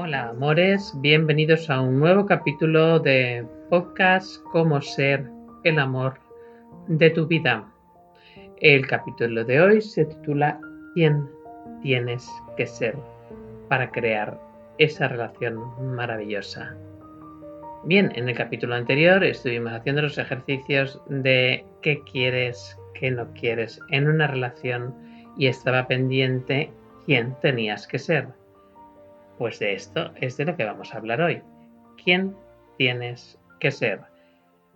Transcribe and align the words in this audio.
Hola 0.00 0.28
amores, 0.28 0.92
bienvenidos 1.00 1.68
a 1.68 1.80
un 1.80 1.98
nuevo 1.98 2.24
capítulo 2.24 3.00
de 3.00 3.44
podcast 3.68 4.40
Cómo 4.52 4.80
ser 4.80 5.28
el 5.64 5.80
amor 5.80 6.20
de 6.86 7.10
tu 7.10 7.26
vida. 7.26 7.68
El 8.60 8.86
capítulo 8.86 9.44
de 9.44 9.60
hoy 9.60 9.80
se 9.80 10.04
titula 10.04 10.60
¿Quién 10.94 11.28
tienes 11.82 12.30
que 12.56 12.64
ser 12.64 12.96
para 13.68 13.90
crear 13.90 14.40
esa 14.78 15.08
relación 15.08 15.58
maravillosa? 15.96 16.76
Bien, 17.82 18.12
en 18.14 18.28
el 18.28 18.36
capítulo 18.36 18.76
anterior 18.76 19.24
estuvimos 19.24 19.72
haciendo 19.72 20.02
los 20.02 20.16
ejercicios 20.16 21.02
de 21.08 21.66
qué 21.82 22.04
quieres, 22.04 22.78
qué 22.94 23.10
no 23.10 23.32
quieres 23.32 23.80
en 23.90 24.06
una 24.06 24.28
relación 24.28 24.94
y 25.36 25.48
estaba 25.48 25.88
pendiente 25.88 26.70
quién 27.04 27.34
tenías 27.42 27.88
que 27.88 27.98
ser. 27.98 28.37
Pues 29.38 29.60
de 29.60 29.74
esto 29.74 30.12
es 30.16 30.36
de 30.36 30.46
lo 30.46 30.56
que 30.56 30.64
vamos 30.64 30.92
a 30.92 30.96
hablar 30.96 31.20
hoy. 31.20 31.42
¿Quién 32.02 32.34
tienes 32.76 33.38
que 33.60 33.70
ser? 33.70 34.00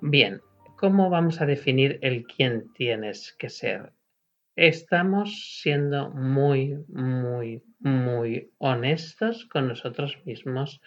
Bien, 0.01 0.41
¿cómo 0.77 1.11
vamos 1.11 1.41
a 1.41 1.47
definir 1.47 1.99
el 2.01 2.25
quién 2.29 2.73
tienes 2.73 3.33
que 3.41 3.49
ser? 3.49 3.93
Estamos 4.55 5.59
siendo 5.61 6.11
muy, 6.11 6.77
muy, 6.87 7.65
muy 7.81 8.53
honestos 8.59 9.47
con 9.47 9.67
nosotros 9.67 10.25
mismos 10.25 10.81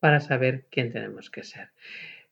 para 0.00 0.20
saber 0.20 0.64
quién 0.70 0.90
tenemos 0.90 1.28
que 1.28 1.44
ser. 1.44 1.68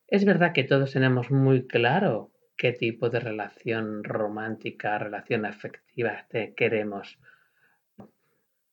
Es 0.09 0.25
verdad 0.25 0.55
que 0.55 0.65
todos 0.65 0.95
tenemos 0.95 1.31
muy 1.31 1.67
claro 1.67 2.31
qué 2.57 2.73
tipo 2.73 3.11
de 3.11 3.21
relación 3.21 4.03
romántica, 4.03 4.97
relación 4.97 5.45
afectiva 5.45 6.27
te 6.31 6.55
queremos. 6.55 7.19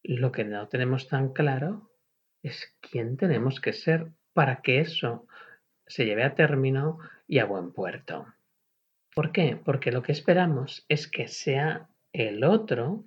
Lo 0.04 0.32
que 0.32 0.46
no 0.46 0.70
tenemos 0.70 1.10
tan 1.10 1.34
claro 1.34 1.90
es 2.44 2.76
quién 2.82 3.18
tenemos 3.18 3.60
que 3.60 3.74
ser 3.74 4.12
para 4.34 4.62
que 4.62 4.80
eso 4.80 5.26
se 5.88 6.06
lleve 6.06 6.24
a 6.24 6.36
término 6.36 7.00
y 7.28 7.40
a 7.40 7.46
buen 7.46 7.74
puerto. 7.74 8.28
¿Por 9.16 9.32
qué? 9.32 9.60
Porque 9.64 9.92
lo 9.92 10.04
que 10.04 10.12
esperamos 10.12 10.86
es 10.90 11.08
que 11.08 11.28
sea 11.28 11.88
el 12.12 12.44
otro 12.44 13.06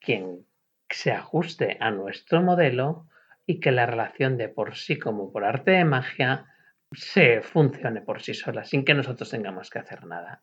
quien 0.00 0.46
se 0.88 1.12
ajuste 1.12 1.76
a 1.80 1.90
nuestro 1.90 2.42
modelo 2.42 3.06
y 3.46 3.60
que 3.60 3.72
la 3.72 3.86
relación 3.86 4.36
de 4.36 4.48
por 4.48 4.76
sí 4.76 4.98
como 4.98 5.32
por 5.32 5.44
arte 5.44 5.72
de 5.72 5.84
magia 5.84 6.46
se 6.92 7.40
funcione 7.42 8.02
por 8.02 8.22
sí 8.22 8.34
sola 8.34 8.64
sin 8.64 8.84
que 8.84 8.94
nosotros 8.94 9.30
tengamos 9.30 9.70
que 9.70 9.78
hacer 9.78 10.06
nada. 10.06 10.42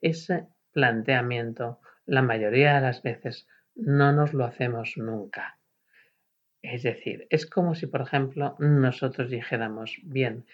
Ese 0.00 0.46
planteamiento 0.72 1.80
la 2.04 2.22
mayoría 2.22 2.74
de 2.74 2.80
las 2.82 3.02
veces 3.02 3.48
no 3.74 4.12
nos 4.12 4.32
lo 4.32 4.44
hacemos 4.44 4.94
nunca. 4.96 5.58
Es 6.62 6.82
decir, 6.82 7.26
es 7.30 7.46
como 7.46 7.74
si, 7.74 7.86
por 7.86 8.00
ejemplo, 8.00 8.56
nosotros 8.58 9.30
dijéramos, 9.30 9.98
bien, 10.02 10.44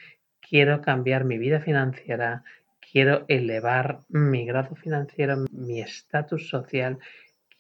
quiero 0.41 0.83
cambiar 0.83 1.25
mi 1.25 1.39
vida 1.39 1.61
financiera, 1.61 2.45
quiero 2.93 3.25
elevar 3.29 4.01
mi 4.09 4.45
grado 4.45 4.75
financiero, 4.75 5.45
mi 5.53 5.81
estatus 5.81 6.49
social, 6.49 6.99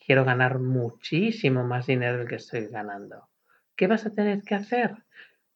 quiero 0.05 0.25
ganar 0.25 0.59
muchísimo 0.59 1.65
más 1.65 1.87
dinero 1.87 2.19
del 2.19 2.29
que 2.29 2.37
estoy 2.37 2.67
ganando. 2.67 3.29
¿Qué 3.77 3.87
vas 3.87 4.05
a 4.05 4.11
tener 4.11 4.43
que 4.43 4.55
hacer? 4.55 4.97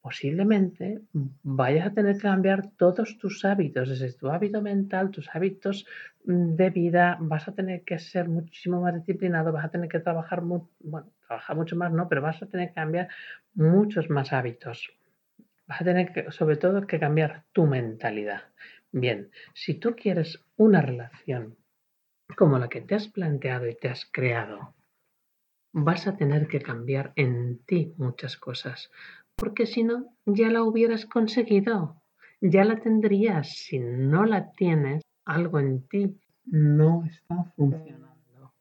Posiblemente 0.00 1.00
vayas 1.42 1.88
a 1.88 1.92
tener 1.92 2.14
que 2.14 2.22
cambiar 2.22 2.70
todos 2.76 3.18
tus 3.18 3.44
hábitos, 3.44 3.88
desde 3.88 4.12
tu 4.12 4.30
hábito 4.30 4.62
mental, 4.62 5.10
tus 5.10 5.28
hábitos 5.34 5.84
de 6.24 6.70
vida, 6.70 7.18
vas 7.20 7.48
a 7.48 7.52
tener 7.52 7.82
que 7.82 7.98
ser 7.98 8.28
muchísimo 8.28 8.80
más 8.80 8.94
disciplinado, 8.94 9.52
vas 9.52 9.64
a 9.64 9.70
tener 9.70 9.88
que 9.88 9.98
trabajar, 9.98 10.42
bueno, 10.42 11.10
trabajar 11.26 11.56
mucho 11.56 11.76
más, 11.76 11.92
no, 11.92 12.08
pero 12.08 12.22
vas 12.22 12.42
a 12.42 12.46
tener 12.46 12.68
que 12.68 12.74
cambiar 12.74 13.08
muchos 13.54 14.10
más 14.10 14.32
hábitos. 14.32 14.90
Vas 15.66 15.80
a 15.80 15.84
tener 15.84 16.12
que, 16.12 16.30
sobre 16.30 16.56
todo, 16.56 16.86
que 16.86 17.00
cambiar 17.00 17.44
tu 17.52 17.66
mentalidad. 17.66 18.44
Bien, 18.92 19.30
si 19.54 19.74
tú 19.74 19.94
quieres 19.96 20.40
una 20.56 20.80
relación 20.80 21.56
como 22.36 22.58
la 22.58 22.68
que 22.68 22.80
te 22.80 22.94
has 22.94 23.08
planteado 23.08 23.68
y 23.68 23.74
te 23.74 23.88
has 23.88 24.08
creado, 24.10 24.74
vas 25.72 26.06
a 26.06 26.16
tener 26.16 26.48
que 26.48 26.60
cambiar 26.60 27.12
en 27.16 27.58
ti 27.66 27.92
muchas 27.98 28.36
cosas, 28.36 28.90
porque 29.34 29.66
si 29.66 29.84
no, 29.84 30.16
ya 30.24 30.48
la 30.48 30.62
hubieras 30.62 31.04
conseguido, 31.04 32.00
ya 32.40 32.64
la 32.64 32.80
tendrías. 32.80 33.48
Si 33.50 33.78
no 33.78 34.24
la 34.24 34.52
tienes, 34.52 35.02
algo 35.24 35.60
en 35.60 35.86
ti 35.88 36.18
no 36.46 37.04
está 37.04 37.44
funcionando. 37.56 38.54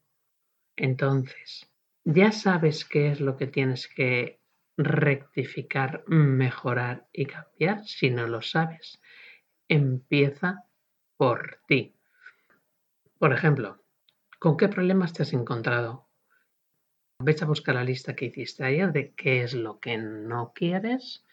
Entonces, 0.75 1.69
ya 2.05 2.31
sabes 2.31 2.85
qué 2.85 3.09
es 3.09 3.19
lo 3.19 3.35
que 3.35 3.47
tienes 3.47 3.87
que 3.87 4.39
rectificar, 4.77 6.03
mejorar 6.07 7.07
y 7.11 7.25
cambiar. 7.25 7.85
Si 7.85 8.11
no 8.11 8.27
lo 8.27 8.41
sabes, 8.41 9.01
empieza 9.67 10.65
por 11.17 11.59
ti. 11.67 11.95
Por 13.17 13.33
ejemplo, 13.33 13.83
¿con 14.39 14.55
qué 14.55 14.69
problemas 14.69 15.13
te 15.13 15.23
has 15.23 15.33
encontrado? 15.33 16.07
Ves 17.19 17.41
a 17.41 17.47
buscar 17.47 17.75
la 17.75 17.83
lista 17.83 18.15
que 18.15 18.25
hiciste 18.25 18.63
ayer 18.63 18.91
de 18.91 19.13
qué 19.15 19.41
es 19.41 19.53
lo 19.53 19.79
que 19.79 19.97
no 19.97 20.51
quieres 20.53 21.25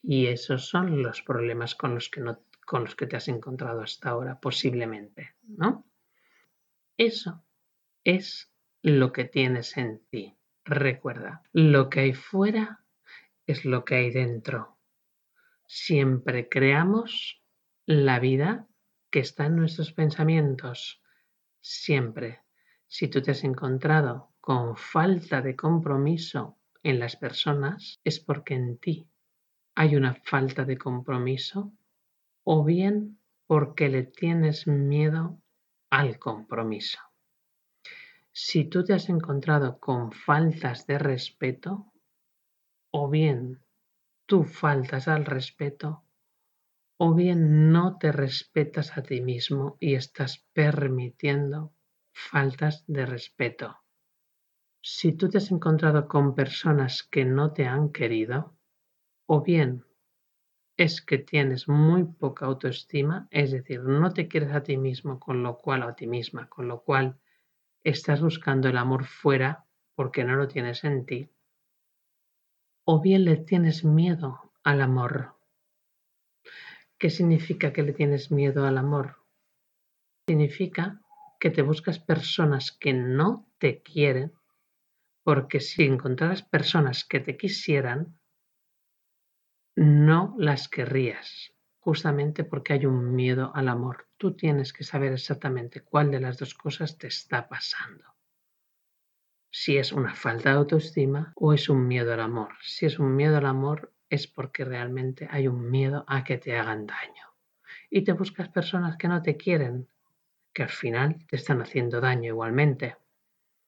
y 0.00 0.26
esos 0.26 0.68
son 0.68 1.02
los 1.02 1.22
problemas 1.22 1.74
con 1.74 1.94
los 1.94 2.08
que, 2.08 2.20
no, 2.20 2.40
con 2.64 2.84
los 2.84 2.94
que 2.94 3.06
te 3.06 3.16
has 3.16 3.28
encontrado 3.28 3.82
hasta 3.82 4.10
ahora, 4.10 4.40
posiblemente, 4.40 5.34
¿no? 5.42 5.84
Eso 6.96 7.44
es 8.04 8.53
lo 8.84 9.14
que 9.14 9.24
tienes 9.24 9.78
en 9.78 10.02
ti. 10.10 10.36
Recuerda, 10.62 11.42
lo 11.54 11.88
que 11.88 12.00
hay 12.00 12.12
fuera 12.12 12.84
es 13.46 13.64
lo 13.64 13.82
que 13.82 13.94
hay 13.94 14.10
dentro. 14.10 14.76
Siempre 15.66 16.50
creamos 16.50 17.42
la 17.86 18.18
vida 18.18 18.68
que 19.10 19.20
está 19.20 19.46
en 19.46 19.56
nuestros 19.56 19.94
pensamientos. 19.94 21.00
Siempre. 21.62 22.42
Si 22.86 23.08
tú 23.08 23.22
te 23.22 23.30
has 23.30 23.42
encontrado 23.42 24.34
con 24.42 24.76
falta 24.76 25.40
de 25.40 25.56
compromiso 25.56 26.58
en 26.82 26.98
las 26.98 27.16
personas, 27.16 27.98
es 28.04 28.20
porque 28.20 28.52
en 28.52 28.76
ti 28.76 29.08
hay 29.74 29.96
una 29.96 30.14
falta 30.14 30.66
de 30.66 30.76
compromiso 30.76 31.72
o 32.42 32.62
bien 32.62 33.18
porque 33.46 33.88
le 33.88 34.02
tienes 34.02 34.66
miedo 34.66 35.40
al 35.88 36.18
compromiso. 36.18 36.98
Si 38.54 38.66
tú 38.66 38.84
te 38.84 38.92
has 38.92 39.08
encontrado 39.08 39.80
con 39.80 40.12
faltas 40.12 40.86
de 40.86 40.96
respeto, 40.96 41.92
o 42.92 43.10
bien 43.10 43.64
tú 44.26 44.44
faltas 44.44 45.08
al 45.08 45.24
respeto, 45.24 46.04
o 46.96 47.14
bien 47.14 47.72
no 47.72 47.98
te 47.98 48.12
respetas 48.12 48.96
a 48.96 49.02
ti 49.02 49.20
mismo 49.20 49.76
y 49.80 49.96
estás 49.96 50.46
permitiendo 50.52 51.74
faltas 52.12 52.84
de 52.86 53.04
respeto. 53.06 53.76
Si 54.80 55.14
tú 55.14 55.28
te 55.28 55.38
has 55.38 55.50
encontrado 55.50 56.06
con 56.06 56.36
personas 56.36 57.02
que 57.02 57.24
no 57.24 57.52
te 57.52 57.66
han 57.66 57.90
querido, 57.90 58.56
o 59.26 59.42
bien 59.42 59.84
es 60.76 61.02
que 61.02 61.18
tienes 61.18 61.66
muy 61.66 62.04
poca 62.04 62.46
autoestima, 62.46 63.26
es 63.32 63.50
decir, 63.50 63.82
no 63.82 64.12
te 64.12 64.28
quieres 64.28 64.52
a 64.52 64.62
ti 64.62 64.76
mismo, 64.76 65.18
con 65.18 65.42
lo 65.42 65.58
cual, 65.58 65.82
o 65.82 65.88
a 65.88 65.96
ti 65.96 66.06
misma, 66.06 66.48
con 66.48 66.68
lo 66.68 66.84
cual 66.84 67.18
estás 67.84 68.20
buscando 68.20 68.68
el 68.68 68.78
amor 68.78 69.04
fuera 69.04 69.66
porque 69.94 70.24
no 70.24 70.34
lo 70.36 70.48
tienes 70.48 70.82
en 70.84 71.06
ti, 71.06 71.30
o 72.84 73.00
bien 73.00 73.24
le 73.24 73.36
tienes 73.36 73.84
miedo 73.84 74.52
al 74.64 74.80
amor. 74.80 75.36
¿Qué 76.98 77.10
significa 77.10 77.72
que 77.72 77.82
le 77.82 77.92
tienes 77.92 78.30
miedo 78.30 78.66
al 78.66 78.78
amor? 78.78 79.22
Significa 80.26 81.00
que 81.38 81.50
te 81.50 81.62
buscas 81.62 81.98
personas 81.98 82.72
que 82.72 82.94
no 82.94 83.46
te 83.58 83.82
quieren, 83.82 84.32
porque 85.22 85.60
si 85.60 85.84
encontraras 85.84 86.42
personas 86.42 87.04
que 87.04 87.20
te 87.20 87.36
quisieran, 87.36 88.18
no 89.76 90.34
las 90.38 90.68
querrías 90.68 91.52
justamente 91.80 92.44
porque 92.44 92.72
hay 92.72 92.86
un 92.86 93.14
miedo 93.14 93.52
al 93.54 93.68
amor. 93.68 94.08
Tú 94.24 94.32
tienes 94.32 94.72
que 94.72 94.84
saber 94.84 95.12
exactamente 95.12 95.82
cuál 95.82 96.10
de 96.10 96.18
las 96.18 96.38
dos 96.38 96.54
cosas 96.54 96.96
te 96.96 97.08
está 97.08 97.46
pasando. 97.46 98.04
Si 99.50 99.76
es 99.76 99.92
una 99.92 100.14
falta 100.14 100.48
de 100.48 100.56
autoestima 100.56 101.34
o 101.36 101.52
es 101.52 101.68
un 101.68 101.86
miedo 101.86 102.10
al 102.14 102.20
amor. 102.20 102.54
Si 102.62 102.86
es 102.86 102.98
un 102.98 103.14
miedo 103.14 103.36
al 103.36 103.44
amor 103.44 103.92
es 104.08 104.26
porque 104.26 104.64
realmente 104.64 105.28
hay 105.30 105.46
un 105.46 105.70
miedo 105.70 106.06
a 106.08 106.24
que 106.24 106.38
te 106.38 106.56
hagan 106.56 106.86
daño. 106.86 107.34
Y 107.90 108.02
te 108.02 108.14
buscas 108.14 108.48
personas 108.48 108.96
que 108.96 109.08
no 109.08 109.20
te 109.20 109.36
quieren, 109.36 109.88
que 110.54 110.62
al 110.62 110.70
final 110.70 111.26
te 111.26 111.36
están 111.36 111.60
haciendo 111.60 112.00
daño 112.00 112.28
igualmente. 112.28 112.96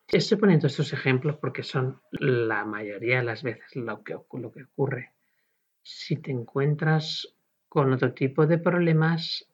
Estoy 0.08 0.38
poniendo 0.38 0.68
estos 0.68 0.90
ejemplos 0.94 1.36
porque 1.36 1.64
son 1.64 2.00
la 2.12 2.64
mayoría 2.64 3.18
de 3.18 3.24
las 3.24 3.42
veces 3.42 3.76
lo 3.76 4.02
que, 4.02 4.16
lo 4.32 4.50
que 4.50 4.62
ocurre. 4.62 5.12
Si 5.82 6.16
te 6.16 6.30
encuentras 6.30 7.36
con 7.68 7.92
otro 7.92 8.14
tipo 8.14 8.46
de 8.46 8.56
problemas, 8.56 9.46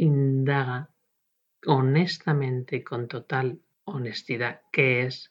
indaga 0.00 0.88
honestamente 1.66 2.82
con 2.82 3.06
total 3.06 3.60
honestidad 3.84 4.62
qué 4.72 5.02
es 5.02 5.30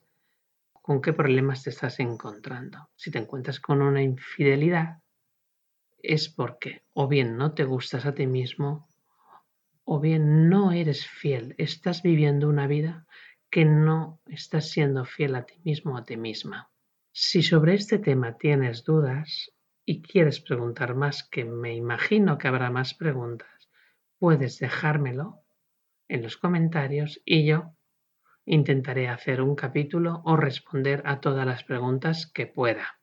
con 0.89 1.01
qué 1.01 1.13
problemas 1.13 1.63
te 1.63 1.69
estás 1.69 1.99
encontrando. 1.99 2.89
Si 2.95 3.11
te 3.11 3.19
encuentras 3.19 3.59
con 3.59 3.81
una 3.81 4.01
infidelidad, 4.01 5.01
es 6.01 6.29
porque 6.29 6.83
o 6.93 7.07
bien 7.07 7.37
no 7.37 7.53
te 7.53 7.63
gustas 7.63 8.05
a 8.05 8.13
ti 8.13 8.25
mismo 8.25 8.89
o 9.83 9.99
bien 9.99 10.49
no 10.49 10.71
eres 10.71 11.05
fiel, 11.07 11.55
estás 11.57 12.03
viviendo 12.03 12.47
una 12.47 12.67
vida 12.67 13.05
que 13.49 13.65
no 13.65 14.19
estás 14.27 14.69
siendo 14.69 15.03
fiel 15.03 15.35
a 15.35 15.45
ti 15.45 15.55
mismo 15.63 15.95
o 15.95 15.97
a 15.97 16.05
ti 16.05 16.15
misma. 16.15 16.69
Si 17.11 17.41
sobre 17.41 17.73
este 17.73 17.97
tema 17.97 18.37
tienes 18.37 18.83
dudas 18.83 19.51
y 19.83 20.01
quieres 20.03 20.39
preguntar 20.39 20.93
más, 20.93 21.23
que 21.23 21.43
me 21.43 21.75
imagino 21.75 22.37
que 22.37 22.47
habrá 22.47 22.69
más 22.69 22.93
preguntas, 22.93 23.58
puedes 24.19 24.59
dejármelo 24.59 25.41
en 26.09 26.21
los 26.21 26.37
comentarios 26.37 27.21
y 27.25 27.45
yo 27.45 27.73
intentaré 28.45 29.07
hacer 29.07 29.41
un 29.41 29.55
capítulo 29.55 30.21
o 30.25 30.35
responder 30.35 31.01
a 31.05 31.21
todas 31.21 31.45
las 31.45 31.63
preguntas 31.63 32.27
que 32.27 32.45
pueda. 32.45 32.99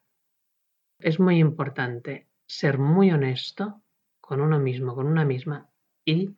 Es 0.99 1.19
muy 1.19 1.39
importante 1.39 2.29
ser 2.47 2.79
muy 2.79 3.11
honesto 3.13 3.83
con 4.21 4.41
uno 4.41 4.59
mismo, 4.59 4.95
con 4.95 5.07
una 5.07 5.25
misma 5.25 5.71
y 6.05 6.37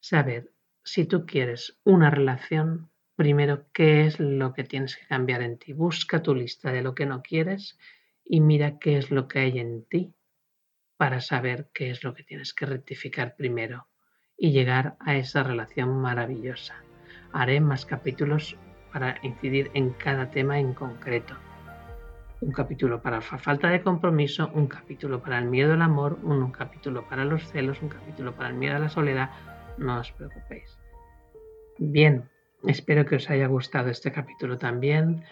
saber 0.00 0.52
si 0.82 1.04
tú 1.04 1.26
quieres 1.26 1.78
una 1.84 2.10
relación, 2.10 2.90
primero 3.16 3.66
qué 3.72 4.06
es 4.06 4.20
lo 4.20 4.52
que 4.54 4.64
tienes 4.64 4.96
que 4.96 5.06
cambiar 5.06 5.42
en 5.42 5.58
ti. 5.58 5.72
Busca 5.72 6.22
tu 6.22 6.34
lista 6.34 6.72
de 6.72 6.82
lo 6.82 6.94
que 6.94 7.06
no 7.06 7.22
quieres 7.22 7.78
y 8.24 8.40
mira 8.40 8.78
qué 8.78 8.96
es 8.96 9.10
lo 9.10 9.28
que 9.28 9.40
hay 9.40 9.58
en 9.58 9.84
ti 9.84 10.14
para 10.96 11.20
saber 11.20 11.68
qué 11.74 11.90
es 11.90 12.04
lo 12.04 12.14
que 12.14 12.22
tienes 12.22 12.54
que 12.54 12.66
rectificar 12.66 13.34
primero 13.36 13.88
y 14.38 14.52
llegar 14.52 14.96
a 15.00 15.16
esa 15.16 15.42
relación 15.42 16.00
maravillosa. 16.00 16.74
Haré 17.32 17.60
más 17.60 17.86
capítulos 17.86 18.56
para 18.92 19.16
incidir 19.22 19.70
en 19.74 19.90
cada 19.90 20.30
tema 20.30 20.58
en 20.58 20.74
concreto. 20.74 21.34
Un 22.40 22.52
capítulo 22.52 23.00
para 23.00 23.16
la 23.16 23.22
falta 23.22 23.68
de 23.68 23.82
compromiso, 23.82 24.50
un 24.54 24.66
capítulo 24.66 25.22
para 25.22 25.38
el 25.38 25.46
miedo 25.46 25.72
al 25.72 25.82
amor, 25.82 26.18
un 26.22 26.50
capítulo 26.50 27.08
para 27.08 27.24
los 27.24 27.50
celos, 27.50 27.80
un 27.82 27.88
capítulo 27.88 28.34
para 28.34 28.50
el 28.50 28.54
miedo 28.54 28.76
a 28.76 28.78
la 28.78 28.88
soledad, 28.88 29.30
no 29.78 30.00
os 30.00 30.12
preocupéis. 30.12 30.78
Bien, 31.78 32.28
espero 32.66 33.04
que 33.06 33.16
os 33.16 33.30
haya 33.30 33.46
gustado 33.46 33.88
este 33.90 34.12
capítulo 34.12 34.58
también. 34.58 35.24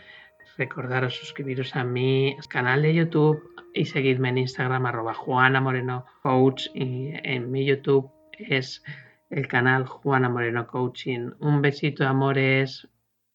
Recordaros 0.57 1.17
suscribiros 1.17 1.75
a 1.77 1.85
mi 1.85 2.37
canal 2.49 2.83
de 2.83 2.95
YouTube 2.95 3.43
y 3.75 3.87
seguidme 3.87 4.31
en 4.31 4.39
Instagram 4.39 4.87
arroba 4.87 5.15
Juana 5.15 5.61
Moreno 5.61 6.07
Coach 6.23 6.69
y 6.75 7.13
en 7.23 7.51
mi 7.51 7.65
YouTube 7.65 8.11
es 8.39 8.83
el 9.31 9.49
canal 9.49 9.87
Juana 9.87 10.29
Moreno 10.29 10.67
Coaching. 10.67 11.31
Un 11.41 11.63
besito 11.63 12.07
amores. 12.07 12.89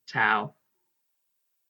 Chao. 0.05 0.58